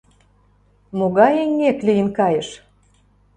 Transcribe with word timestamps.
Могай 0.97 1.33
эҥгек 1.43 1.77
лийын 1.87 2.09
кайыш? 2.17 2.49